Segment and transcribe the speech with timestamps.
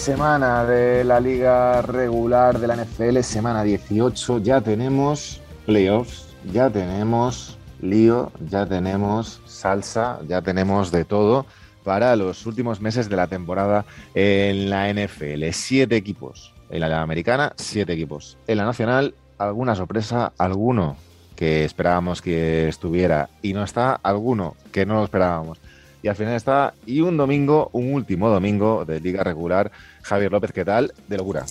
[0.00, 7.58] semana de la liga regular de la NFL, semana 18, ya tenemos playoffs, ya tenemos
[7.82, 11.44] lío, ya tenemos salsa, ya tenemos de todo
[11.84, 15.44] para los últimos meses de la temporada en la NFL.
[15.52, 16.54] Siete equipos.
[16.70, 18.38] En la americana, siete equipos.
[18.46, 20.96] En la nacional, alguna sorpresa, alguno
[21.36, 25.60] que esperábamos que estuviera y no está, alguno que no lo esperábamos
[26.02, 26.74] y al final está.
[26.86, 29.70] Y un domingo, un último domingo de liga regular.
[30.02, 30.92] Javier López, ¿qué tal?
[31.08, 31.44] De locura.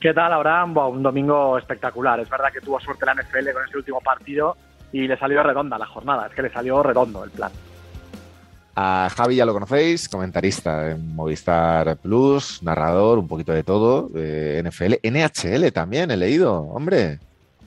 [0.00, 0.76] ¿Qué tal, Abraham?
[0.76, 2.20] un domingo espectacular.
[2.20, 4.56] Es verdad que tuvo suerte la NFL con ese último partido
[4.92, 6.26] y le salió redonda la jornada.
[6.26, 7.52] Es que le salió redondo el plan.
[8.76, 14.94] A Javi ya lo conocéis, comentarista en Movistar Plus, narrador, un poquito de todo, NFL,
[15.02, 17.18] NHL también he leído, hombre.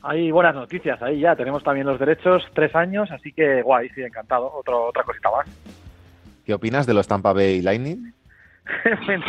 [0.01, 4.01] Hay buenas noticias ahí ya, tenemos también los derechos, tres años, así que guay, sí,
[4.01, 5.47] encantado, Otro, otra cosita más.
[6.45, 8.13] ¿Qué opinas de los Tampa Bay Lightning?
[9.05, 9.25] bueno,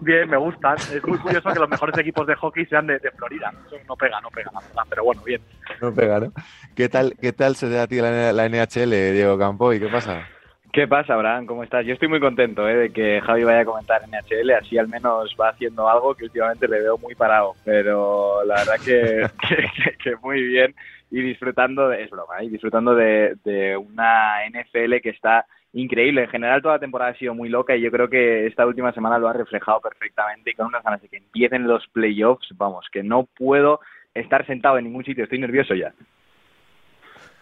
[0.00, 0.76] bien, me gustan.
[0.76, 3.52] Es muy curioso que los mejores equipos de hockey sean de, Florida.
[3.88, 5.40] no pega, no pega, la verdad, pero bueno, bien.
[5.80, 6.32] No pega, ¿no?
[6.74, 9.72] ¿Qué tal, qué tal se da a ti la, la NHL, Diego Campo?
[9.72, 10.26] ¿Y qué pasa?
[10.72, 11.46] ¿Qué pasa, Abraham?
[11.46, 11.84] ¿Cómo estás?
[11.84, 12.76] Yo estoy muy contento ¿eh?
[12.76, 16.68] de que Javi vaya a comentar NHL, así al menos va haciendo algo que últimamente
[16.68, 19.28] le veo muy parado, pero la verdad que,
[20.04, 20.74] que, muy bien
[21.10, 26.24] y disfrutando, de, es broma, y disfrutando de, de una NFL que está increíble.
[26.24, 28.92] En general toda la temporada ha sido muy loca y yo creo que esta última
[28.92, 32.86] semana lo ha reflejado perfectamente y con unas ganas de que empiecen los playoffs, vamos,
[32.92, 33.80] que no puedo
[34.14, 35.94] estar sentado en ningún sitio, estoy nervioso ya.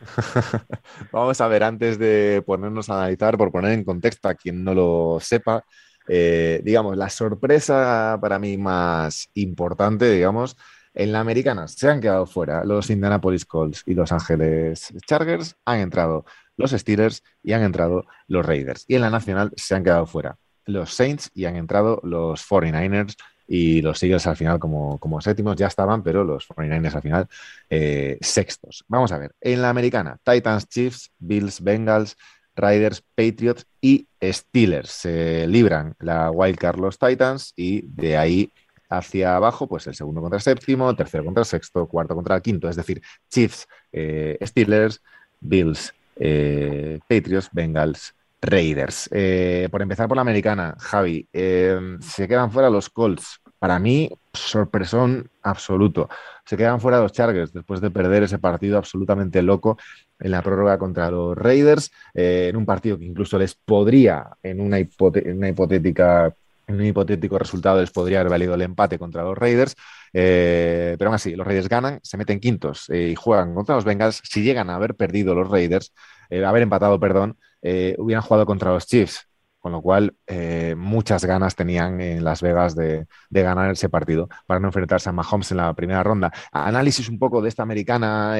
[1.13, 4.75] Vamos a ver, antes de ponernos a analizar, por poner en contexto a quien no
[4.75, 5.65] lo sepa,
[6.09, 10.57] eh, digamos, la sorpresa para mí más importante, digamos,
[10.99, 15.79] en la americana se han quedado fuera los Indianapolis Colts y Los Ángeles Chargers, han
[15.79, 16.25] entrado
[16.57, 18.85] los Steelers y han entrado los Raiders.
[18.89, 20.37] Y en la nacional se han quedado fuera
[20.67, 23.15] los Saints y han entrado los 49ers
[23.47, 27.29] y los Eagles al final como, como séptimos ya estaban, pero los 49ers al final
[27.71, 28.85] eh, sextos.
[28.89, 32.17] Vamos a ver, en la americana, Titans, Chiefs, Bills, Bengals,
[32.57, 34.91] Riders, Patriots y Steelers.
[34.91, 38.53] Se libran la wildcard los Titans y de ahí
[38.89, 42.43] hacia abajo, pues el segundo contra el séptimo, tercero contra el sexto, cuarto contra el
[42.43, 45.03] quinto, es decir, Chiefs, eh, Steelers,
[45.41, 49.09] Bills, eh, Patriots, Bengals, Raiders.
[49.13, 53.41] Eh, por empezar por la americana, Javi, em, se quedan fuera los Colts.
[53.59, 56.09] Para mí, sorpresón absoluto.
[56.45, 59.77] Se quedan fuera los Chargers después de perder ese partido absolutamente loco
[60.21, 64.79] en la prórroga contra los Raiders, en un partido que incluso les podría, en una,
[65.27, 66.33] una hipotética
[66.69, 69.75] en un hipotético resultado les podría haber valido el empate contra los Raiders,
[70.13, 74.21] eh, pero aún así, los Raiders ganan, se meten quintos y juegan contra los Bengals.
[74.23, 75.93] Si llegan a haber perdido los Raiders,
[76.31, 79.27] haber empatado, perdón, eh, hubieran jugado contra los Chiefs,
[79.59, 84.61] con lo cual eh, muchas ganas tenían en Las Vegas de, ganar ese partido para
[84.61, 86.31] no enfrentarse a Mahomes en la primera ronda.
[86.53, 88.37] Análisis un poco de esta americana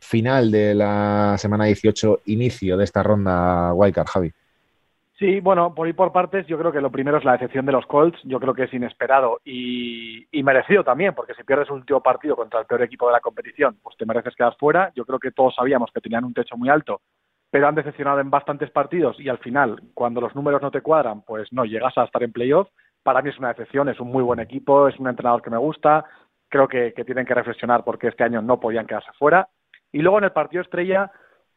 [0.00, 4.32] final de la semana 18, inicio de esta ronda Wildcard, Javi.
[5.24, 7.72] Sí, bueno, por ir por partes, yo creo que lo primero es la decepción de
[7.72, 8.20] los Colts.
[8.24, 12.60] Yo creo que es inesperado y, merecido también, porque si pierdes un último partido contra
[12.60, 14.92] el peor equipo de la competición, pues te mereces quedar fuera.
[14.94, 17.00] Yo creo que todos sabíamos que tenían un techo muy alto
[17.50, 21.22] pero han decepcionado en bastantes partidos y al final, cuando los números no te cuadran,
[21.22, 22.68] pues no llegas a estar en playoff.
[23.04, 25.56] Para mí es una decepción, es un muy buen equipo, es un entrenador que me
[25.56, 26.04] gusta,
[26.48, 29.48] creo que, tienen que reflexionar porque este año no podían quedarse fuera.
[29.92, 31.12] Y luego en el partido estrella,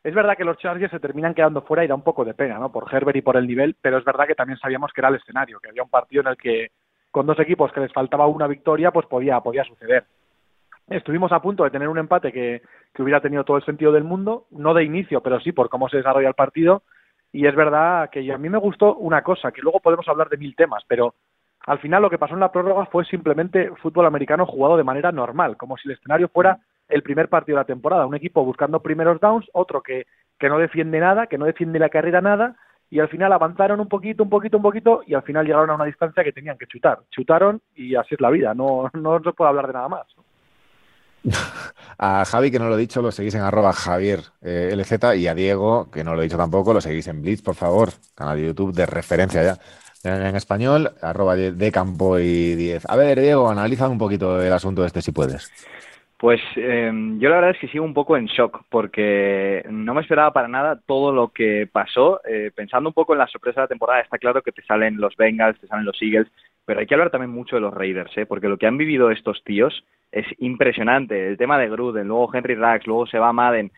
[0.08, 2.58] es verdad que los Chargers se terminan quedando fuera y da un poco de pena,
[2.58, 2.72] ¿no?
[2.72, 5.16] Por Herbert y por el nivel, pero es verdad que también sabíamos que era el
[5.16, 6.72] escenario, que había un partido en el que
[7.12, 10.06] con dos equipos que les faltaba una victoria, pues podía, podía suceder.
[10.88, 12.62] Estuvimos a punto de tener un empate que,
[12.94, 15.90] que hubiera tenido todo el sentido del mundo, no de inicio, pero sí por cómo
[15.90, 16.84] se desarrolla el partido.
[17.34, 20.38] Y es verdad que a mí me gustó una cosa, que luego podemos hablar de
[20.38, 21.16] mil temas, pero
[21.66, 25.12] al final lo que pasó en la prórroga fue simplemente fútbol americano jugado de manera
[25.12, 28.06] normal, como si el escenario fuera el primer partido de la temporada.
[28.06, 30.08] Un equipo buscando primeros downs, otro que,
[30.40, 32.56] que no defiende nada, que no defiende la carrera nada,
[32.90, 35.76] y al final avanzaron un poquito, un poquito, un poquito, y al final llegaron a
[35.76, 37.00] una distancia que tenían que chutar.
[37.12, 40.08] Chutaron y así es la vida, no, no se puede hablar de nada más.
[41.98, 45.28] A Javi, que no lo he dicho, lo seguís en arroba Javier eh, LZ y
[45.28, 48.38] a Diego, que no lo he dicho tampoco, lo seguís en Blitz, por favor, canal
[48.38, 49.58] de YouTube de referencia ya.
[50.04, 52.86] En, español, arroba de campo y 10.
[52.88, 55.52] A ver, Diego, analiza un poquito el asunto este si puedes.
[56.18, 60.02] Pues em, yo la verdad es que sigo un poco en shock porque no me
[60.02, 62.22] esperaba para nada todo lo que pasó.
[62.28, 64.98] Eh, pensando un poco en la sorpresa de la temporada, está claro que te salen
[64.98, 66.28] los Bengals, te salen los Eagles,
[66.66, 68.26] pero hay que hablar también mucho de los Raiders, ¿eh?
[68.26, 71.28] porque lo que han vivido estos tíos es impresionante.
[71.28, 73.72] El tema de Gruden, luego Henry Rax, luego se va Madden,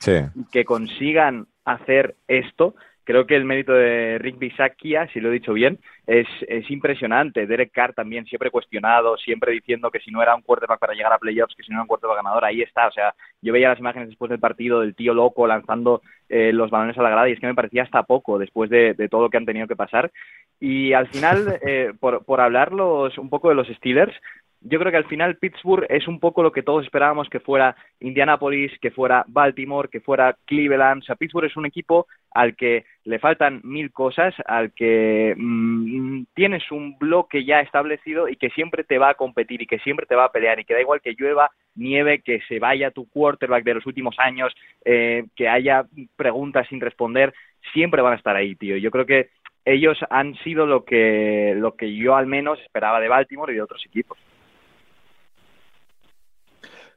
[0.51, 2.73] que consigan hacer esto
[3.09, 7.47] creo que el mérito de Rick Bisakia, si lo he dicho bien, es, es impresionante.
[7.47, 11.11] Derek Carr también siempre cuestionado, siempre diciendo que si no era un quarterback para llegar
[11.11, 12.87] a playoffs, que si no era un quarterback ganador, ahí está.
[12.87, 16.69] O sea, yo veía las imágenes después del partido del tío loco lanzando eh, los
[16.69, 19.29] balones a la grada y es que me parecía hasta poco después de, todo lo
[19.31, 20.11] que han tenido que pasar.
[20.59, 24.13] Y al final, eh, por, por un poco de los Steelers,
[24.61, 27.75] yo creo que al final Pittsburgh es un poco lo que todos esperábamos que fuera
[28.01, 31.01] Indianapolis, que fuera Baltimore, que fuera Cleveland.
[31.01, 36.23] O sea, Pittsburgh es un equipo al que le faltan mil cosas, al que mm,
[36.33, 40.05] tienes un bloque ya establecido y que siempre te va a competir y que siempre
[40.05, 43.09] te va a pelear y que da igual que llueva, nieve, que se vaya tu
[43.09, 44.53] quarterback de los últimos años,
[44.83, 45.85] eh, que haya
[46.17, 47.33] preguntas sin responder,
[47.73, 48.75] siempre van a estar ahí, tío.
[48.75, 49.29] Yo creo que
[49.63, 53.61] ellos han sido lo que, lo que yo al menos esperaba de Baltimore y de
[53.61, 54.17] otros equipos.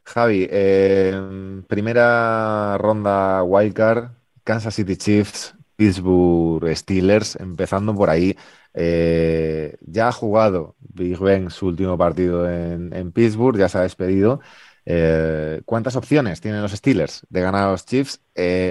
[0.04, 4.10] Javi, eh, primera ronda wildcard,
[4.44, 8.36] Kansas City Chiefs, Pittsburgh Steelers, empezando por ahí.
[8.74, 14.40] Eh, ya ha jugado Big Ben su último partido en, Pittsburgh, ya se ha despedido.
[14.84, 18.20] Eh, ¿Cuántas opciones tienen los Steelers de ganar a los Chiefs?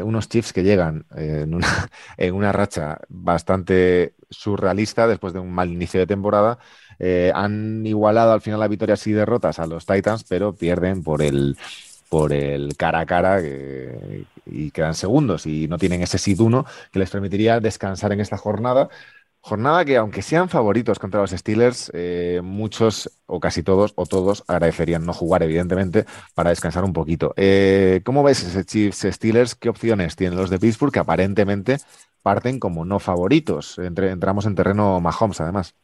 [0.03, 1.67] unos Chiefs que llegan en una,
[2.17, 6.57] en una racha bastante surrealista después de un mal inicio de temporada
[7.03, 11.23] eh, han igualado al final las victorias y derrotas a los Titans, pero pierden por
[11.23, 11.57] el
[12.09, 13.41] por el cara a cara
[14.45, 18.37] y quedan segundos y no tienen ese sit 1 que les permitiría descansar en esta
[18.37, 18.89] jornada.
[19.43, 24.43] Jornada que, aunque sean favoritos contra los Steelers, eh, muchos o casi todos o todos
[24.47, 26.05] agradecerían no jugar, evidentemente,
[26.35, 27.33] para descansar un poquito.
[27.35, 29.55] Eh, ¿Cómo ves ese Chiefs Steelers?
[29.55, 31.77] ¿Qué opciones tienen los de Pittsburgh que aparentemente
[32.21, 33.79] parten como no favoritos?
[33.79, 35.75] entramos en terreno Mahomes, además.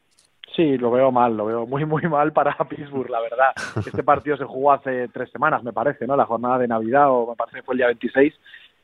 [0.57, 3.53] Sí, lo veo mal, lo veo muy, muy mal para Pittsburgh, la verdad.
[3.87, 6.15] Este partido se jugó hace tres semanas, me parece, ¿no?
[6.15, 8.33] La jornada de Navidad, o me parece que fue el día 26.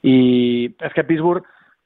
[0.04, 1.44] Y es que Pittsburgh,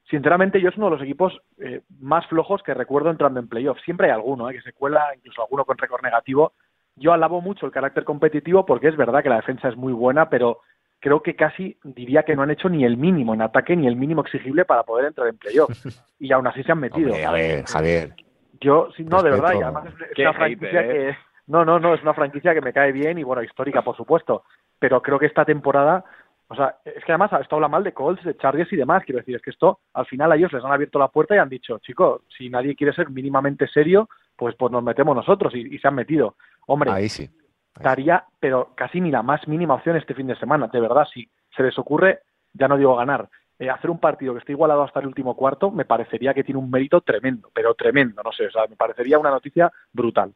[0.09, 3.81] sinceramente, yo es uno de los equipos eh, más flojos que recuerdo entrando en playoffs.
[3.83, 4.53] Siempre hay alguno, ¿eh?
[4.53, 6.53] que se cuela, incluso alguno con récord negativo.
[6.95, 10.29] Yo alabo mucho el carácter competitivo porque es verdad que la defensa es muy buena,
[10.29, 10.61] pero
[10.99, 13.95] creo que casi diría que no han hecho ni el mínimo en ataque ni el
[13.95, 16.03] mínimo exigible para poder entrar en playoffs.
[16.19, 17.13] Y aún así se han metido.
[17.13, 18.15] a ver, Javier.
[18.59, 20.87] Yo, no, de verdad, y además es, una franquicia ¿eh?
[20.87, 21.17] que...
[21.45, 24.43] No, no, no, es una franquicia que me cae bien y, bueno, histórica, por supuesto.
[24.79, 26.03] Pero creo que esta temporada...
[26.49, 29.03] O sea, es que además esto habla mal de Colts, de Chargers y demás.
[29.05, 31.39] Quiero decir, es que esto, al final a ellos les han abierto la puerta y
[31.39, 35.77] han dicho, chicos, si nadie quiere ser mínimamente serio, pues, pues nos metemos nosotros y,
[35.77, 36.35] se han metido.
[36.67, 37.29] Hombre, ahí sí.
[37.75, 40.67] Estaría, pero casi ni la más mínima opción este fin de semana.
[40.67, 42.21] De verdad, si se les ocurre,
[42.53, 43.29] ya no digo ganar,
[43.59, 46.59] eh, hacer un partido que esté igualado hasta el último cuarto me parecería que tiene
[46.59, 50.33] un mérito tremendo, pero tremendo, no sé, o sea, me parecería una noticia brutal.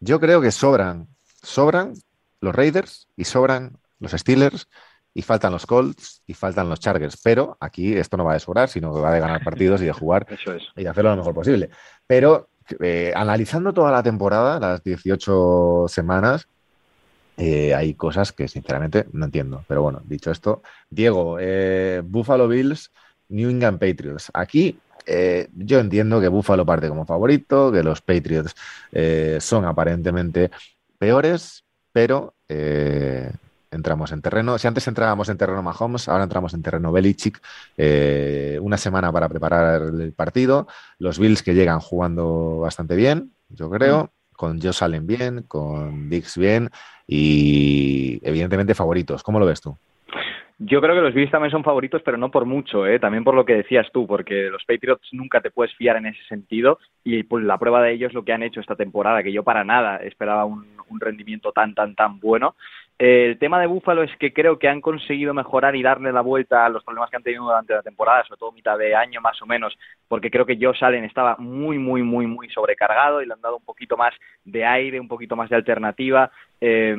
[0.00, 1.06] Yo creo que sobran,
[1.42, 1.94] sobran
[2.40, 4.68] los Raiders y sobran los Steelers
[5.14, 8.68] y faltan los Colts y faltan los Chargers, pero aquí esto no va de sobrar,
[8.68, 10.26] sino que va de ganar partidos y de jugar
[10.76, 11.70] y de hacerlo lo mejor posible.
[12.06, 12.48] Pero
[12.80, 16.46] eh, analizando toda la temporada, las 18 semanas,
[17.36, 19.64] eh, hay cosas que sinceramente no entiendo.
[19.68, 22.90] Pero bueno, dicho esto, Diego, eh, Buffalo Bills,
[23.28, 24.30] New England Patriots.
[24.32, 28.54] Aquí eh, yo entiendo que Buffalo parte como favorito, que los Patriots
[29.40, 30.50] son aparentemente
[30.98, 32.34] peores, pero
[33.76, 34.58] entramos en terreno.
[34.58, 37.40] Si antes entrábamos en terreno Mahomes, ahora entramos en terreno Belichick.
[38.60, 40.66] una semana para preparar el partido.
[40.98, 44.04] Los Bills que llegan jugando bastante bien, yo creo.
[44.04, 44.08] Mm.
[44.36, 46.68] Con Joe Salen bien, con Dix bien
[47.06, 49.22] y evidentemente favoritos.
[49.22, 49.78] ¿Cómo lo ves tú?
[50.58, 52.98] Yo creo que los Bills también son favoritos, pero no por mucho, ¿eh?
[52.98, 56.22] también por lo que decías tú, porque los Patriots nunca te puedes fiar en ese
[56.28, 59.32] sentido y pues, la prueba de ello es lo que han hecho esta temporada, que
[59.32, 62.54] yo para nada esperaba un, un rendimiento tan, tan, tan bueno
[62.98, 66.64] el tema de Búfalo es que creo que han conseguido mejorar y darle la vuelta
[66.64, 69.40] a los problemas que han tenido durante la temporada, sobre todo mitad de año más
[69.42, 69.76] o menos,
[70.08, 73.58] porque creo que Josh Allen estaba muy, muy, muy, muy sobrecargado y le han dado
[73.58, 76.30] un poquito más de aire, un poquito más de alternativa.
[76.58, 76.96] Eh,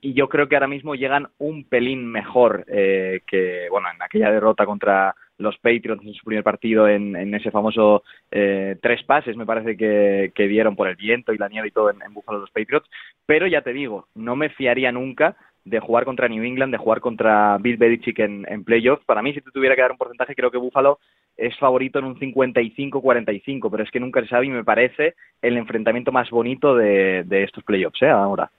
[0.00, 4.32] y yo creo que ahora mismo llegan un pelín mejor eh, que, bueno, en aquella
[4.32, 9.46] derrota contra los Patriots en su primer partido en, ese famoso eh, tres pases, me
[9.46, 12.50] parece que, dieron por el viento y la nieve y todo en, en Buffalo los
[12.50, 12.88] Patriots.
[13.26, 17.00] Pero ya te digo, no me fiaría nunca de jugar contra New England, de jugar
[17.00, 19.04] contra Bill Belichick en, en playoffs.
[19.04, 21.00] Para mí, si te tuviera que dar un porcentaje, creo que Buffalo
[21.36, 25.56] es favorito en un 55-45, pero es que nunca se sabe y me parece el
[25.56, 28.08] enfrentamiento más bonito de, de estos playoffs, ¿eh?
[28.08, 28.50] Ahora.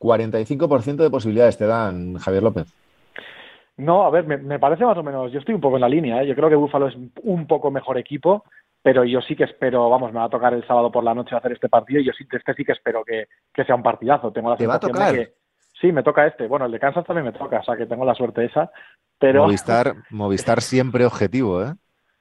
[0.00, 2.74] 45% de posibilidades te dan, Javier López.
[3.76, 6.22] No, a ver, me, parece más o menos, yo estoy un poco en la línea,
[6.22, 6.26] ¿eh?
[6.26, 8.44] yo creo que Búfalo es un poco mejor equipo,
[8.82, 11.36] pero yo sí que espero, vamos, me va a tocar el sábado por la noche
[11.36, 13.26] hacer este partido y yo sí, este sí que espero que,
[13.64, 14.32] sea un partidazo.
[14.32, 15.14] Tengo la ¿Te va a tocar?
[15.14, 15.34] que
[15.80, 16.46] Sí, me toca este.
[16.46, 18.70] Bueno, el de Kansas también me toca, o sea que tengo la suerte esa.
[19.18, 19.44] Pero...
[19.44, 21.74] Movistar, Movistar siempre objetivo, ¿eh?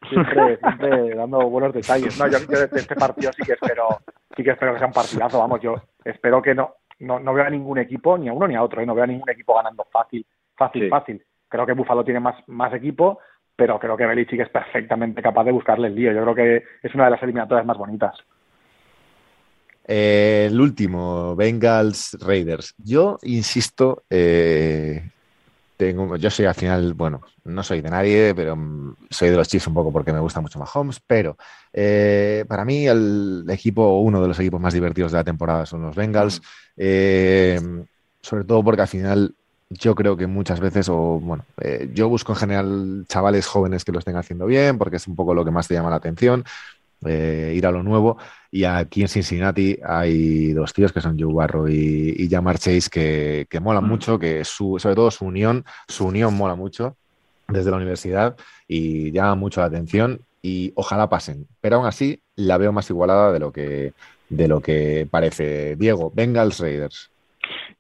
[0.08, 2.18] Siempre, siempre dando buenos detalles.
[2.18, 4.00] No, yo, yo este partido sí que espero,
[4.36, 5.40] sí que espero que sea un partidazo.
[5.40, 5.76] Vamos, yo
[6.06, 8.82] espero que no, no, no veo a ningún equipo, ni a uno ni a otro,
[8.82, 8.86] ¿eh?
[8.86, 10.26] no veo a ningún equipo ganando fácil,
[10.56, 11.26] fácil, fácil.
[11.50, 13.20] Creo que Buffalo tiene más, más equipo,
[13.60, 16.14] pero creo que Belichick es perfectamente capaz de buscarle el lío.
[16.14, 18.16] Yo creo que es una de las eliminatorias más bonitas.
[19.86, 22.74] Eh, el último, Bengals Raiders.
[22.78, 25.12] Yo insisto, eh,
[25.76, 29.50] tengo, yo soy al final, bueno, no soy de nadie, pero mm, soy de los
[29.50, 31.38] Chiefs un poco porque me gusta mucho Mahomes, pero
[31.74, 35.82] eh, para mí el equipo, uno de los equipos más divertidos de la temporada son
[35.82, 36.42] los Bengals,
[38.22, 39.36] sobre todo porque al final
[39.70, 41.46] yo creo que muchas veces, o bueno,
[41.94, 45.34] yo busco en general chavales jóvenes que lo estén haciendo bien, porque es un poco
[45.34, 46.44] lo que más te llama la atención.
[47.06, 48.18] Eh, ir a lo nuevo.
[48.52, 52.90] Y aquí en Cincinnati hay dos tíos que son Joe Barro y, y Jamar Chase
[52.92, 53.88] que, que molan mm.
[53.88, 56.98] mucho, que su, sobre todo su unión, su unión mola mucho
[57.48, 58.36] desde la universidad
[58.68, 61.48] y llama mucho la atención y ojalá pasen.
[61.62, 63.94] Pero aún así la veo más igualada de lo que,
[64.30, 65.76] de lo que parece.
[65.78, 67.12] Diego, Bengals Raiders.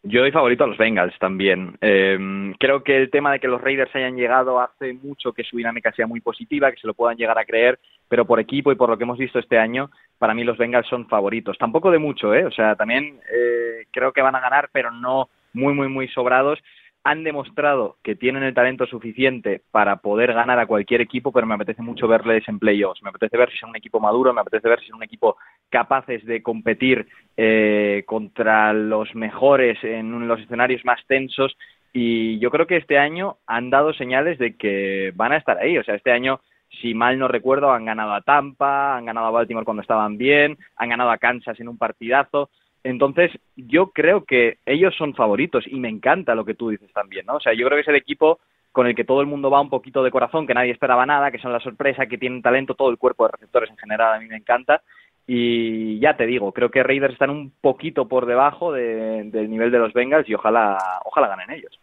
[0.03, 1.77] Yo doy favorito a los Bengals también.
[1.81, 5.57] Em, creo que el tema de que los Raiders hayan llegado hace mucho que su
[5.57, 8.75] dinámica sea muy positiva, que se lo puedan llegar a creer, pero por equipo y
[8.75, 11.57] por lo que hemos visto este año, para mí los Bengals son favoritos.
[11.57, 12.45] Tampoco de mucho, ¿eh?
[12.45, 16.59] O sea, también eh, creo que van a ganar, pero no muy, muy, muy sobrados
[17.03, 21.55] han demostrado que tienen el talento suficiente para poder ganar a cualquier equipo, pero me
[21.55, 23.01] apetece mucho verles en playoffs.
[23.01, 25.37] Me apetece ver si son un equipo maduro, me apetece ver si son un equipo
[25.69, 31.55] capaces de competir eh, contra los mejores en los escenarios más tensos.
[31.93, 35.77] Y yo creo que este año han dado señales de que van a estar ahí.
[35.77, 36.41] O sea, este año
[36.81, 40.57] si mal no recuerdo, han ganado a Tampa, han ganado a Baltimore cuando estaban bien,
[40.75, 42.49] han ganado a Kansas en un partidazo.
[42.83, 47.25] Entonces, yo creo que ellos son favoritos y me encanta lo que tú dices también,
[47.25, 47.35] ¿no?
[47.35, 48.39] O sea, yo creo que es el equipo
[48.71, 51.31] con el que todo el mundo va un poquito de corazón, que nadie esperaba nada,
[51.31, 54.19] que son la sorpresa, que tienen talento, todo el cuerpo de receptores en general a
[54.19, 54.81] mí me encanta.
[55.27, 59.77] Y ya te digo, creo que Raiders están un poquito por debajo del nivel de
[59.77, 61.79] los Bengals y ojalá, ojalá ganen ellos.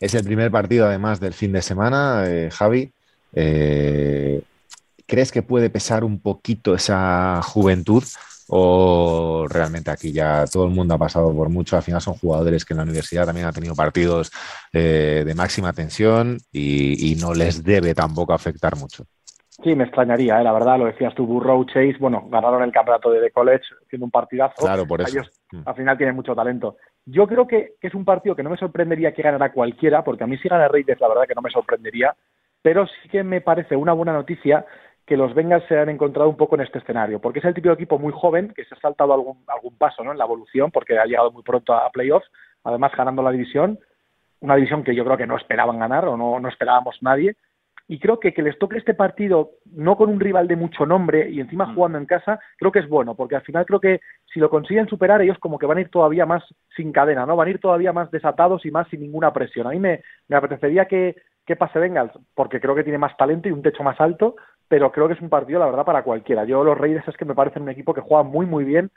[0.00, 2.90] Es el primer partido, además, del fin de semana, eh, Javi.
[3.34, 4.40] Eh,
[5.06, 8.04] ¿Crees que puede pesar un poquito esa juventud?
[8.52, 11.76] O realmente aquí ya todo el mundo ha pasado por mucho.
[11.76, 14.32] Al final son jugadores que en la universidad también han tenido partidos
[14.72, 19.04] eh, de máxima tensión y, no les debe tampoco afectar mucho.
[19.62, 20.44] Sí, me extrañaría, ¿eh?
[20.44, 24.10] la verdad, lo decías tú, Burrow, Chase, bueno, ganaron el campeonato de, college haciendo un
[24.10, 24.54] partidazo.
[24.56, 25.18] Claro, por eso.
[25.18, 25.62] Ellos mm.
[25.66, 26.76] al final tienen mucho talento.
[27.04, 30.26] Yo creo que, es un partido que no me sorprendería que ganara cualquiera, porque a
[30.26, 32.16] mí si gana Raiders, la verdad que no me sorprendería,
[32.62, 34.64] pero sí que me parece una buena noticia
[35.10, 37.74] que los Bengals se han encontrado un poco en este escenario, porque es el típico
[37.74, 40.12] equipo muy joven que se ha saltado algún, algún paso ¿no?
[40.12, 42.30] en la evolución, porque ha llegado muy pronto a playoffs,
[42.62, 43.80] además ganando la división,
[44.38, 47.34] una división que yo creo que no esperaban ganar o no, no esperábamos nadie,
[47.88, 51.28] y creo que que les toque este partido no con un rival de mucho nombre
[51.28, 51.74] y encima mm.
[51.74, 54.00] jugando en casa, creo que es bueno, porque al final creo que
[54.32, 56.44] si lo consiguen superar, ellos como que van a ir todavía más
[56.76, 57.34] sin cadena, ¿no?
[57.34, 59.66] Van a ir todavía más desatados y más sin ninguna presión.
[59.66, 63.48] A mí me, me apetecería que, que pase Bengals, porque creo que tiene más talento
[63.48, 64.36] y un techo más alto,
[64.70, 66.44] pero creo que es un partido, la verdad, para cualquiera.
[66.44, 68.92] Yo los Raiders es que me parecen un equipo que juega muy, muy bien,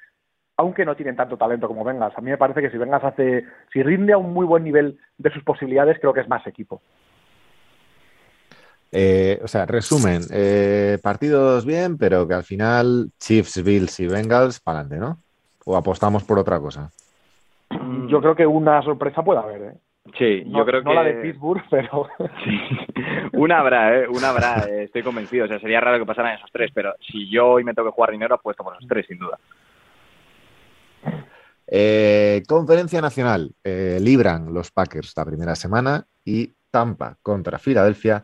[0.55, 2.15] aunque no tienen tanto talento como Bengals.
[2.15, 4.99] A mí me parece que si Bengals hace, si rinde a un muy buen nivel
[5.17, 6.79] de sus posibilidades, creo que es más equipo.
[8.91, 14.59] Eh, o sea, resumen, eh, partidos bien, pero que al final Chiefs, Bills y Bengals
[14.59, 15.17] para adelante, ¿no?
[15.65, 16.91] ¿O apostamos por otra cosa?
[18.09, 19.73] Yo creo que una sorpresa puede haber, ¿eh?
[20.17, 20.89] Sí, yo creo que.
[20.89, 22.07] No la de Pittsburgh, pero.
[22.43, 22.59] Sí.
[23.33, 24.07] Una habrá, ¿eh?
[24.07, 25.45] Una habrá, eh, estoy convencido.
[25.45, 27.95] O sea, sería raro que pasaran esos tres, pero si yo hoy me tengo que
[27.95, 29.39] jugar dinero, apuesto por esos tres, sin duda.
[31.67, 33.55] Eh, conferencia Nacional.
[33.63, 38.23] Eh, libran los Packers la primera semana y Tampa contra Filadelfia.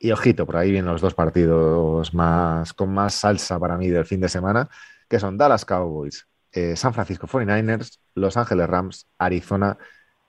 [0.00, 4.04] Y ojito, por ahí vienen los dos partidos más con más salsa para mí del
[4.04, 4.68] fin de semana,
[5.08, 6.26] que son Dallas Cowboys,
[6.74, 9.78] San Francisco 49ers, Los Ángeles Rams, Arizona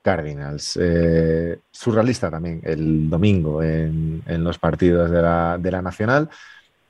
[0.05, 0.77] Cardinals.
[0.79, 6.29] Eh, surrealista también el domingo en, los partidos de la, Nacional.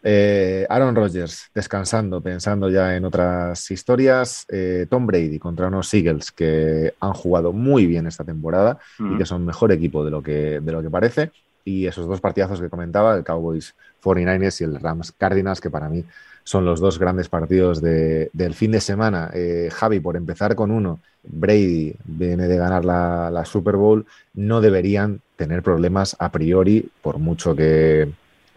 [0.03, 4.45] Eh, Aaron Rodgers descansando, pensando ya en otras historias.
[4.49, 9.17] Eh, Tom Brady contra unos Eagles que han jugado muy bien esta temporada y mm.
[9.17, 11.31] que son mejor equipo de lo que, de lo que parece.
[11.63, 15.87] Y esos dos partidazos que comentaba, el Cowboys 49ers y el Rams Cardinals, que para
[15.87, 16.03] mí
[16.45, 19.31] son los dos grandes partidos del fin de semana.
[19.33, 25.21] Eh, Javi, por empezar con uno, Brady viene de ganar la, Super Bowl, no deberían
[25.35, 28.07] tener problemas a priori, por mucho que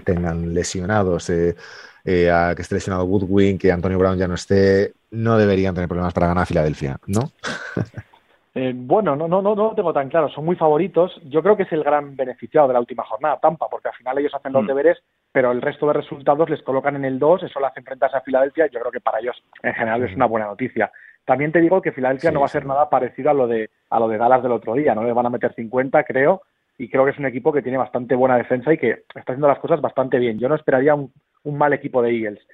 [0.05, 1.57] tengan lesionados, eh,
[2.05, 5.89] eh, a que esté lesionado Woodwing, que Antonio Brown ya no esté, no deberían tener
[5.89, 7.33] problemas para ganar a Filadelfia, ¿no?
[8.55, 10.29] Eh, bueno, no, no, no, no lo tengo tan claro.
[10.31, 11.13] Son muy favoritos.
[11.27, 14.19] Yo creo que es el gran beneficiado de la última jornada, Tampa, porque al final
[14.19, 14.67] ellos hacen los mm.
[14.67, 14.99] deberes,
[15.33, 18.23] pero el resto de resultados les colocan en el 2, eso lo hace enfrentarse a
[18.23, 18.67] Filadelfia.
[18.67, 20.91] Yo creo que para ellos en general es una buena noticia.
[21.25, 24.01] También te digo que Filadelfia no va a ser nada parecido a lo de a
[24.01, 26.43] lo de Dallas del otro día, no le van a meter 50, creo,
[26.79, 29.49] y creo que es un equipo que tiene bastante buena defensa y que está haciendo
[29.49, 30.39] las cosas bastante bien.
[30.39, 31.13] Yo no esperaría un,
[31.45, 32.47] mal equipo de Eagles.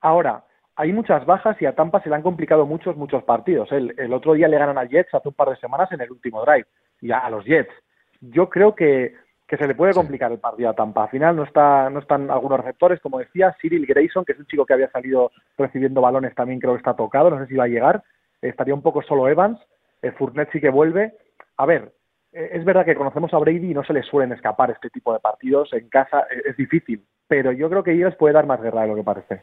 [0.00, 0.44] Ahora,
[0.76, 3.70] hay muchas bajas y a Tampa se le han complicado muchos, muchos partidos.
[3.72, 6.10] El, el otro día le ganan a Jets hace un par de semanas en el
[6.10, 6.66] último drive,
[7.00, 7.72] y a, los Jets.
[8.20, 9.14] Yo creo que,
[9.46, 11.04] que se le puede complicar el partido a Tampa.
[11.04, 14.46] Al final no, está, no están algunos receptores, como decía, Cyril Grayson, que es un
[14.46, 17.64] chico que había salido recibiendo balones, también creo que está tocado, no sé si va
[17.64, 18.02] a llegar
[18.42, 19.58] estaría un poco solo Evans,
[20.02, 21.14] el Fournette sí que vuelve.
[21.56, 21.92] A ver,
[22.32, 25.12] e, es verdad que conocemos a Brady y no se le suelen escapar este tipo
[25.12, 28.60] de partidos en casa, e, es difícil, pero yo creo que Eagles puede dar más
[28.60, 29.42] guerra de lo que parece.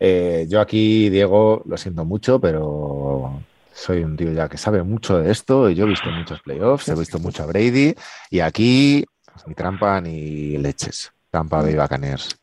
[0.00, 3.40] Eh, yo aquí, Diego, lo siento mucho, pero
[3.78, 5.70] soy un tío ya que sabe mucho de esto.
[5.70, 7.94] Yo he visto muchos playoffs, he visto mucho a Brady
[8.30, 9.04] y aquí
[9.46, 11.12] ni trampa ni leches.
[11.30, 12.36] Tampa Bay Buccaneers.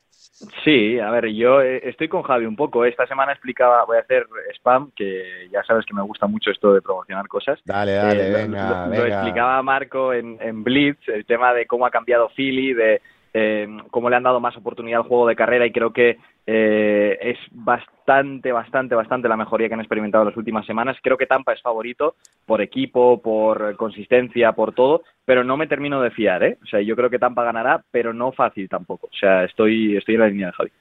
[0.64, 2.86] Sí, a ver, yo eh, estoy con Javi un poco.
[2.86, 4.28] Esta semana explicaba, voy a hacer
[4.58, 7.60] spam, que ya sabes que me gusta mucho esto de promocionar cosas.
[7.66, 11.90] Dale, dale, eh, venga, lo, explicaba Marco en, en Blitz, el tema de cómo ha
[11.92, 13.02] cambiado Philly, de
[13.34, 17.18] eh, cómo le han dado más oportunidad al juego de carrera y creo que eh,
[17.22, 20.98] es bastante, bastante, bastante la mejoría que han experimentado en las últimas semanas.
[21.02, 26.02] Creo que Tampa es favorito por equipo, por consistencia, por todo, pero no me termino
[26.02, 26.58] de fiar, ¿eh?
[26.64, 29.08] O sea, yo creo que Tampa ganará, pero no fácil tampoco.
[29.08, 30.72] O sea, estoy, estoy en la línea de Javi.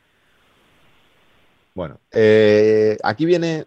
[1.74, 3.64] Bueno, eh, aquí viene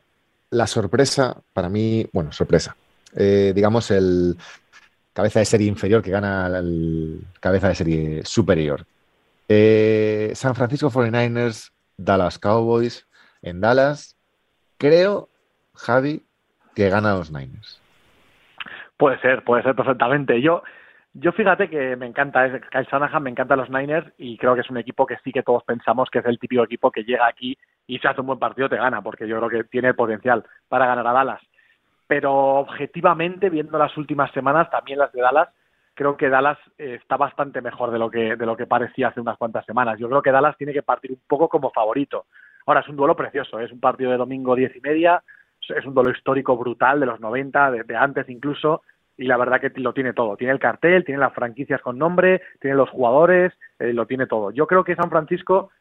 [0.52, 2.78] la sorpresa, para mí, bueno, sorpresa.
[3.16, 4.38] Eh, digamos, el,
[5.14, 8.86] cabeza de serie inferior que gana al cabeza de serie superior.
[9.50, 13.08] San Francisco 49ers, Dallas Cowboys.
[13.42, 14.18] En Dallas,
[14.78, 15.30] creo,
[15.76, 16.24] Javi,
[16.76, 17.82] que gana los Niners.
[18.98, 20.42] Puede ser, puede ser perfectamente.
[20.42, 20.64] Yo,
[21.14, 24.70] yo fíjate que me encanta, Kyle Shanahan, me encantan los Niners y creo que es
[24.70, 27.58] un equipo que sí que todos pensamos que es el típico equipo que llega aquí
[27.86, 30.88] y se hace un buen partido te gana, porque yo creo que tiene potencial para
[30.88, 31.42] ganar a Dallas
[32.08, 35.50] pero objetivamente, viendo las últimas semanas, también las de Dallas,
[35.98, 39.20] creo que Dallas eh, está bastante mejor de lo que de lo que parecía hace
[39.20, 39.98] unas cuantas semanas.
[40.00, 42.28] Yo creo que Dallas tiene que partir un poco como favorito.
[42.68, 45.24] Ahora es un duelo precioso, es un partido de domingo diez y media,
[45.68, 48.84] es un duelo histórico brutal de los 90, de, antes incluso,
[49.18, 50.38] y la verdad que lo tiene todo.
[50.38, 54.52] Tiene el cartel, tiene las franquicias con nombre, tiene los jugadores, eh, lo tiene todo.
[54.52, 55.72] Yo creo que San Francisco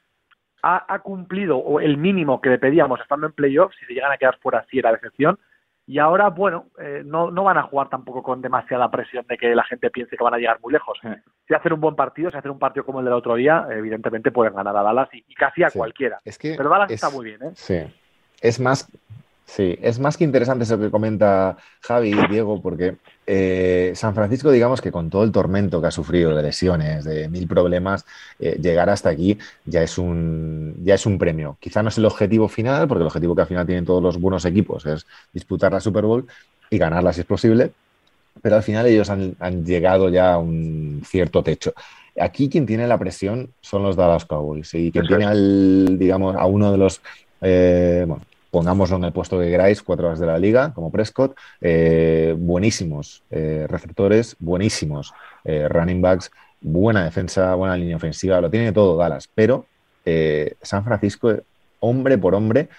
[0.63, 4.17] ha, ha, cumplido el mínimo que le pedíamos estando en playoffs, si se llegan a
[4.17, 5.39] quedar fuera sí era decepción,
[5.89, 9.55] y ahora, bueno, eh, no, no van a jugar tampoco con demasiada presión de que
[9.55, 10.99] la gente piense que van a llegar muy lejos.
[11.47, 14.33] Si hacen un buen partido, si hacen un partido como el del otro día, evidentemente
[14.33, 16.21] pueden ganar a Dallas y, casi a cualquiera.
[16.41, 17.51] Pero Dallas está muy bien, ¿eh?
[17.55, 17.85] Sí.
[18.41, 18.91] Es más,
[19.47, 24.51] Sí, es más que interesante eso que comenta Javi y Diego, porque eh, San Francisco,
[24.51, 28.05] digamos que con todo el tormento que ha sufrido de lesiones, de mil problemas,
[28.41, 31.57] eh, llegar hasta aquí ya es, un, ya es un premio.
[31.61, 34.21] Quizá no es el objetivo final, porque el objetivo que al final tienen todos los
[34.21, 36.27] buenos equipos es disputar la Super Bowl
[36.69, 37.71] y ganarla si es posible,
[38.43, 41.73] pero al final ellos han, llegado ya a un cierto techo.
[42.19, 46.47] Aquí quien tiene la presión son los Dallas Cowboys y quien tiene al, digamos, a
[46.47, 47.01] uno de los
[47.43, 48.07] eh,
[48.57, 53.23] pongámoslo en el puesto que queráis, cuatro horas de la liga, como Prescott, eh, buenísimos
[53.31, 55.13] eh, receptores, buenísimos
[55.45, 56.31] eh, running backs,
[56.63, 59.67] buena defensa, buena línea ofensiva, lo tiene todo Dallas, pero
[60.63, 61.35] San Francisco,
[61.81, 62.71] hombre por hombre,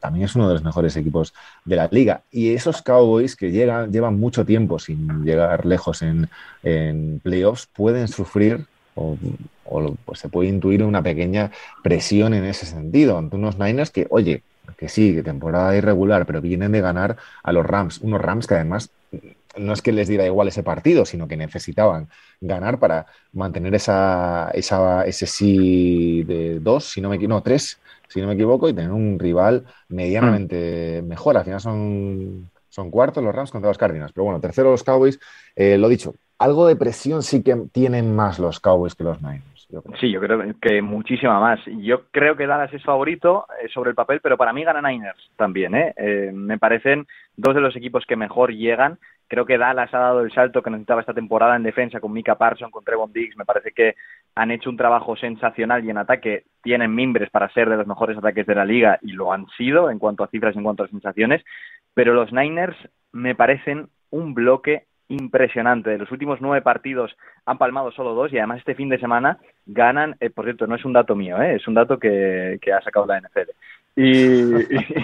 [0.00, 1.32] también es uno de los mejores equipos
[1.64, 2.22] de la liga.
[2.32, 6.28] Y esos Cowboys que llegan, llevan mucho tiempo sin llegar lejos en,
[6.64, 9.16] en playoffs, pueden sufrir o,
[10.04, 14.42] pues se puede intuir una pequeña presión en ese sentido ante unos Niners que, oye,
[14.76, 18.54] que sí, que temporada irregular, pero vienen de ganar a los Rams, unos Rams que
[18.54, 18.90] además
[19.56, 22.08] no es que les diera igual ese partido, sino que necesitaban
[22.40, 27.78] ganar para mantener esa, esa ese sí de dos, si no me no, tres,
[28.08, 31.06] si no me equivoco, y tener un rival medianamente mm.
[31.06, 31.36] mejor.
[31.36, 34.12] Al final son, son cuartos los Rams contra los Cardinals.
[34.12, 35.18] Pero bueno, tercero los Cowboys.
[35.54, 39.56] Eh, lo dicho, algo de presión sí que tienen más los Cowboys que los Niners.
[39.98, 41.58] Sí, yo creo que muchísima más.
[41.66, 45.30] Yo creo que Dallas es favorito eh, sobre el papel, pero para mí gana Niners
[45.36, 45.74] también.
[45.74, 45.92] ¿eh?
[45.96, 46.30] ¿eh?
[46.32, 48.98] me parecen dos de los equipos que mejor llegan.
[49.28, 52.36] Creo que Dallas ha dado el salto que necesitaba esta temporada en defensa con Mika
[52.36, 53.36] Parson, con Trevon Diggs.
[53.36, 53.96] Me parece que
[54.36, 58.16] han hecho un trabajo sensacional y en ataque tienen mimbres para ser de los mejores
[58.16, 60.84] ataques de la liga y lo han sido en cuanto a cifras y en cuanto
[60.84, 61.42] a sensaciones.
[61.92, 62.76] Pero los Niners
[63.10, 65.90] me parecen un bloque impresionante.
[65.90, 69.38] De los últimos nueve partidos han palmado solo dos y además este fin de semana
[69.66, 72.82] ganan, eh, por cierto, no es un dato mío, eh, es un dato que, ha
[72.82, 73.50] sacado la NFL.
[73.98, 74.52] Y,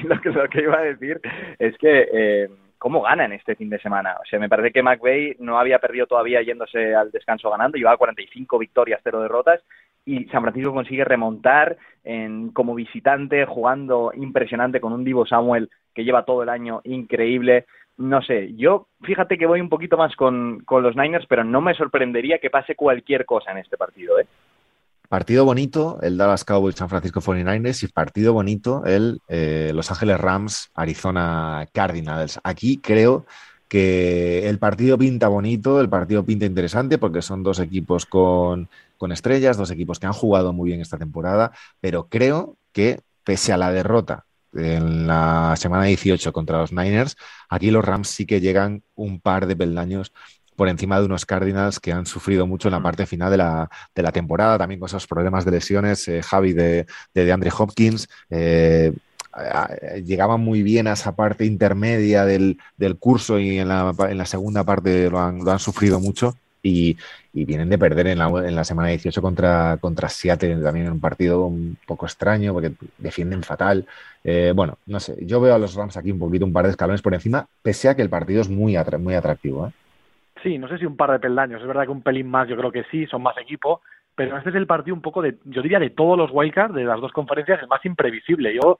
[0.06, 1.18] lo, que, lo, que, iba a decir
[1.58, 4.16] es que eh, cómo ganan este fin de semana.
[4.20, 7.96] O sea, me parece que McVeigh no había perdido todavía yéndose al descanso ganando, llevaba
[7.96, 9.62] 45 victorias, cero derrotas,
[10.04, 16.02] y San Francisco consigue remontar en, como visitante, jugando impresionante con un Divo Samuel que
[16.04, 17.66] lleva todo el año increíble.
[18.02, 21.60] No sé, yo fíjate que voy un poquito más con, con los Niners, pero no
[21.60, 24.18] me sorprendería que pase cualquier cosa en este partido.
[24.18, 24.26] ¿eh?
[25.08, 30.18] Partido bonito, el Dallas Cowboys San Francisco 49ers y partido bonito, el eh, Los Ángeles
[30.18, 32.40] Rams Arizona Cardinals.
[32.42, 33.24] Aquí creo
[33.68, 39.12] que el partido pinta bonito, el partido pinta interesante porque son dos equipos con, con
[39.12, 43.58] estrellas, dos equipos que han jugado muy bien esta temporada, pero creo que pese a
[43.58, 47.16] la derrota en la semana 18 contra los Niners,
[47.48, 50.12] aquí los Rams sí que llegan un par de peldaños
[50.56, 52.82] por encima de unos Cardinals que han sufrido mucho en la mm.
[52.82, 56.52] parte final de la, de la temporada, también con esos problemas de lesiones, eh, Javi
[56.52, 58.08] de, de, Andre Hopkins.
[58.30, 58.92] Eh,
[60.04, 64.26] llegaban muy bien a esa parte intermedia del, del curso y en la, en la,
[64.26, 66.96] segunda parte lo han, lo han sufrido mucho y,
[67.32, 70.92] y, vienen de perder en la, en la semana 18 contra, contra Seattle, también en
[70.92, 73.86] un partido un poco extraño porque defienden fatal.
[74.24, 76.70] Eh, bueno, no sé, yo veo a los Rams aquí un poquito, un par de
[76.70, 79.66] escalones por encima, pese a que el partido es muy, muy atractivo.
[79.66, 79.70] ¿eh?
[80.42, 81.60] Sí, no sé si un par de peldaños.
[81.60, 83.80] Es verdad que un pelín más, yo creo que sí, son más equipo.
[84.14, 86.84] Pero este es el partido un poco de, yo diría, de todos los wildcards, de
[86.84, 88.54] las dos conferencias, el más imprevisible.
[88.54, 88.78] Yo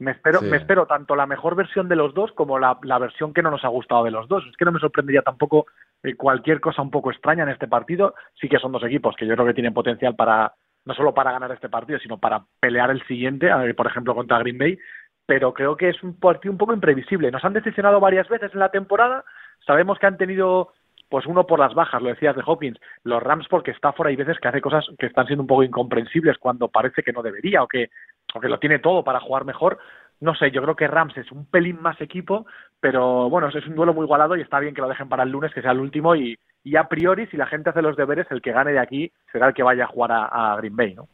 [0.00, 3.32] me espero, me espero tanto la mejor versión de los dos como la, la, versión
[3.32, 4.44] que no nos ha gustado de los dos.
[4.50, 5.66] Es que no me sorprendería tampoco
[6.02, 8.14] eh, cualquier cosa un poco extraña en este partido.
[8.40, 10.52] Sí que son dos equipos que yo creo que tienen potencial para,
[10.84, 14.58] no solo para ganar este partido, sino para pelear el siguiente, por ejemplo, contra Green
[14.58, 14.78] Bay.
[15.26, 17.30] Pero creo que es un partido un poco imprevisible.
[17.30, 19.24] Nos han decepcionado varias veces en la temporada.
[19.64, 20.72] Sabemos que han tenido
[21.12, 24.38] pues uno por las bajas, lo decías de Hopkins, los Rams porque Stafford hay veces
[24.40, 27.68] que hace cosas que están siendo un poco incomprensibles cuando parece que no debería o
[27.68, 27.90] que,
[28.32, 29.78] o que lo tiene todo para jugar mejor.
[30.20, 32.46] No sé, yo creo que Rams es un pelín más equipo,
[32.80, 35.28] pero bueno, es un duelo muy igualado y está bien que lo dejen para el
[35.28, 38.26] lunes, que sea el último y, y a priori, si la gente hace los deberes,
[38.30, 41.08] el que gane de aquí será el que vaya a jugar a, Green Bay, ¿no?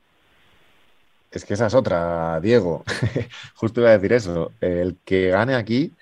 [1.32, 2.84] Es que esa es otra, Diego.
[3.56, 4.52] Justo iba a decir eso.
[4.60, 5.92] El que gane aquí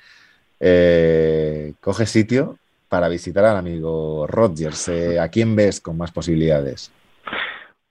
[0.61, 4.89] eh, coge sitio para visitar al amigo Rodgers.
[4.89, 6.93] Eh, ¿A quién ves con más posibilidades?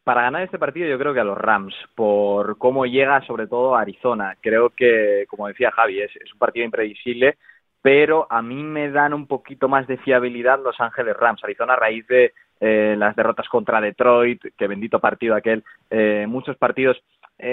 [0.03, 3.75] Para ganar este partido yo creo que a los Rams, por cómo llega sobre todo
[3.75, 4.37] a Arizona.
[4.39, 7.37] Creo que, como decía Javi, es, un partido imprevisible,
[7.81, 11.43] pero a mí me dan un poquito más de fiabilidad Los Ángeles Rams.
[11.43, 16.55] Arizona a raíz de eh, las derrotas contra Detroit, que bendito partido aquel, eh, muchos
[16.55, 17.01] partidos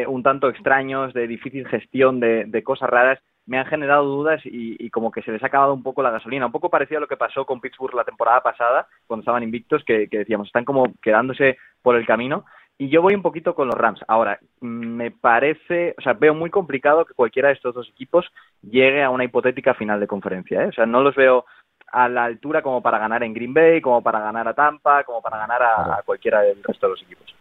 [0.07, 5.11] un tanto extraños, de difícil gestión, de cosas raras me han generado dudas y, como
[5.11, 6.47] que se les ha acabado un poco la gasolina.
[6.47, 9.85] Un poco parecido a lo que pasó con Pittsburgh la temporada pasada, cuando estaban invictos,
[9.85, 12.45] que, decíamos, están como quedándose por el camino.
[12.79, 14.01] Y yo voy un poquito con los Rams.
[14.09, 18.27] Ahora, me parece, o sea, veo muy complicado que cualquiera de estos dos equipos
[18.63, 20.63] llegue a una hipotética final de conferencia.
[20.63, 20.69] ¿eh?
[20.69, 21.45] O sea, no los veo
[21.89, 25.21] a la altura como para ganar en Green Bay, como para ganar a Tampa, como
[25.21, 27.35] para ganar a cualquiera del resto de los equipos.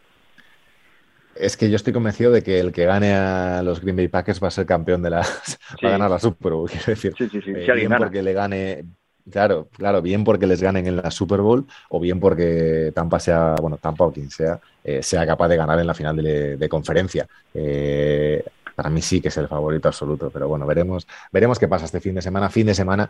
[1.41, 4.41] Es que yo estoy convencido de que el que gane a los Green Bay Packers
[4.41, 5.21] va a ser campeón de la.
[5.84, 7.15] va a ganar la Super Bowl, quiero decir.
[7.17, 7.51] Sí, sí, sí.
[7.56, 8.86] Eh, bien porque le gane.
[9.30, 13.56] Claro, claro, bien porque les ganen en la Super Bowl o bien porque Tampa sea,
[13.60, 17.27] bueno, Tampa o quien sea, eh, sea capaz de ganar en la final de, conferencia.
[17.54, 18.43] Eh,
[18.75, 21.99] para mí sí que es el favorito absoluto, pero bueno, veremos, veremos qué pasa este
[21.99, 22.49] fin de semana.
[22.49, 23.10] Fin de semana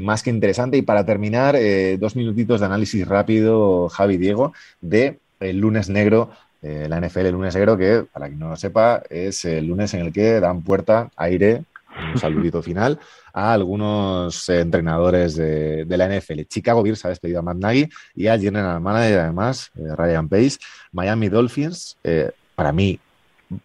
[0.00, 0.76] más que interesante.
[0.76, 1.56] Y para terminar,
[1.98, 6.30] dos minutitos de análisis rápido, Javi Diego, de el lunes negro
[6.62, 9.94] eh, la NFL el lunes negro, que para quien no lo sepa, es el lunes
[9.94, 11.64] en el que dan puerta, aire,
[12.12, 12.98] un saludito final,
[13.32, 16.42] a algunos entrenadores de, la NFL.
[16.48, 20.58] Chicago Bears ha despedido a Matt Nagy y al general manager, además, eh, Ryan Pace.
[20.92, 22.98] Miami Dolphins, eh, para mí,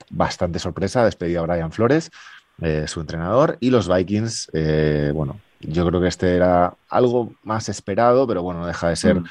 [0.09, 2.09] bastante sorpresa, ha despedido a Brian Flores,
[2.85, 4.49] su entrenador, y los Vikings,
[5.13, 9.19] bueno, yo creo que este era algo más esperado, pero bueno, no deja de ser
[9.19, 9.27] mm.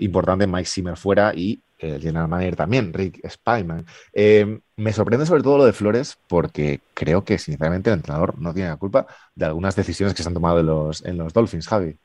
[0.00, 0.48] importante.
[0.48, 3.84] Mike Zimmer fuera y el general manager también, Rick Spyman.
[4.12, 8.52] Eh, me sorprende sobre todo lo de Flores porque creo que sinceramente el entrenador no
[8.52, 11.68] tiene la culpa de algunas decisiones que se han tomado en los, en los Dolphins,
[11.68, 11.96] Javi.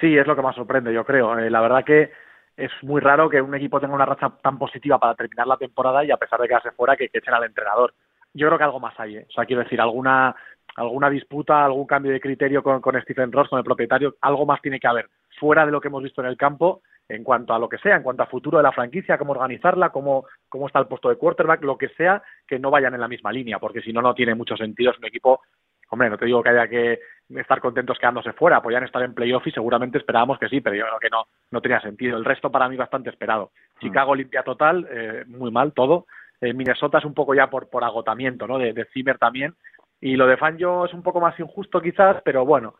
[0.00, 1.38] Sí, es lo que más sorprende, yo creo.
[1.38, 2.10] Eh, la verdad que
[2.56, 6.04] es muy raro que un equipo tenga una racha tan positiva para terminar la temporada
[6.04, 7.94] y a pesar de quedarse fuera, que, echen al entrenador.
[8.34, 9.16] Yo creo que algo más hay.
[9.16, 9.26] ¿eh?
[9.28, 10.34] O sea, quiero decir, alguna
[10.76, 14.62] alguna disputa, algún cambio de criterio con, con Stephen Ross, con el propietario, algo más
[14.62, 17.58] tiene que haber fuera de lo que hemos visto en el campo en cuanto a
[17.58, 20.78] lo que sea, en cuanto a futuro de la franquicia, cómo organizarla, cómo, cómo está
[20.78, 23.80] el puesto de quarterback, lo que sea, que no vayan en la misma línea, porque
[23.80, 24.90] si no, no tiene mucho sentido.
[24.90, 25.40] Es un equipo,
[25.88, 29.46] hombre, no te digo que haya que estar contentos quedándose fuera, podían estar en playoff
[29.46, 32.18] y seguramente esperábamos que sí, pero yo creo que no, no tenía sentido.
[32.18, 33.52] El resto para mí bastante esperado.
[33.76, 33.80] Mm.
[33.80, 36.06] Chicago limpia total, eh, muy mal todo.
[36.40, 38.58] Eh, Minnesota es un poco ya por, por agotamiento, ¿no?
[38.58, 39.54] De, de Zimmer también.
[40.00, 42.74] Y lo de Fangio es un poco más injusto quizás, pero bueno,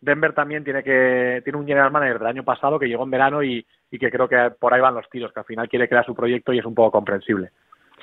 [0.00, 3.42] Denver también tiene que tiene un general manager del año pasado que llegó en verano
[3.42, 6.04] y, y que creo que por ahí van los tiros, que al final quiere crear
[6.04, 7.50] su proyecto y es un poco comprensible.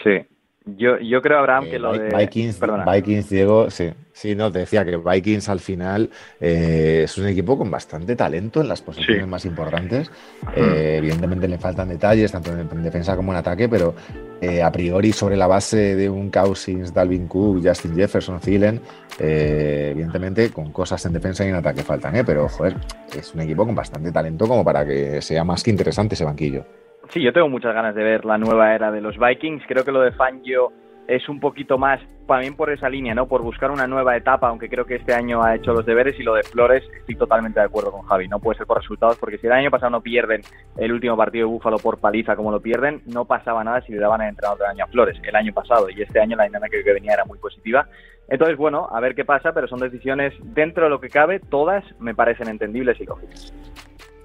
[0.03, 0.25] Sí,
[0.65, 2.15] yo, yo creo, Abraham, que lo de.
[2.15, 3.91] Vikings, Vikings, Diego, sí.
[4.15, 8.61] Sí, no, te decía que Vikings al final eh, es un equipo con bastante talento
[8.61, 10.09] en las posiciones más importantes.
[10.55, 13.93] Eh, evidentemente le faltan detalles, tanto en, defensa como en ataque, pero
[14.39, 18.79] eh, a priori sobre la base de un Cousins, Dalvin Cook, Justin Jefferson, Thielen,
[19.19, 22.77] evidentemente con cosas en defensa y en ataque faltan, pero joder,
[23.13, 26.65] es un equipo con bastante talento como para que sea más que interesante ese banquillo.
[27.09, 29.63] Sí, yo tengo muchas ganas de ver la nueva era de los Vikings.
[29.67, 30.71] Creo que lo de Fangio
[31.07, 33.27] es un poquito más también por esa línea, ¿no?
[33.27, 36.23] Por buscar una nueva etapa, aunque creo que este año ha hecho los deberes y
[36.23, 38.27] lo de Flores estoy totalmente de acuerdo con Javi.
[38.27, 40.41] No puede ser por resultados, porque si el año pasado no pierden
[40.77, 43.99] el último partido de Búfalo por paliza como lo pierden, no pasaba nada si le
[43.99, 46.77] daban el entrenador del año a Flores el año pasado y este año la dinámica
[46.83, 47.87] que venía era muy positiva.
[48.27, 51.83] Entonces, bueno, a ver qué pasa, pero son decisiones dentro de lo que cabe, todas
[51.99, 53.53] me parecen entendibles y lógicas.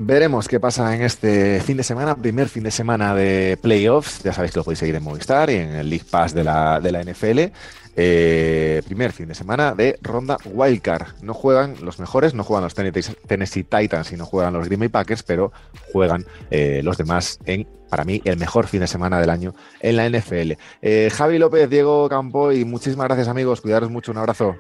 [0.03, 4.23] Veremos qué pasa en este fin de semana, primer fin de semana de playoffs.
[4.23, 6.81] Ya sabéis que lo podéis seguir en Movistar y en el League Pass de la,
[6.81, 7.53] NFL.
[7.97, 11.23] Eh, primer fin de semana de ronda wildcard.
[11.23, 14.89] No juegan los mejores, no juegan los Tennessee Titans y no juegan los Green Bay
[14.89, 15.53] Packers, pero
[15.93, 19.97] juegan eh, los demás en, para mí, el mejor fin de semana del año en
[19.97, 20.53] la NFL.
[20.81, 23.61] Eh, Javi López, Diego Campo y muchísimas gracias amigos.
[23.61, 24.13] Cuidaros mucho.
[24.13, 24.57] Un abrazo.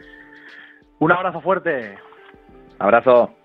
[0.99, 1.95] Un abrazo fuerte.
[2.79, 3.40] Abrazo.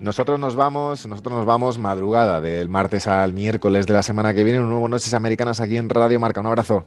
[0.00, 4.44] Nosotros nos vamos, nosotros nos vamos madrugada del martes al miércoles de la semana que
[4.44, 6.40] viene, un nuevo Noches Americanas aquí en Radio Marca.
[6.40, 6.86] Un abrazo.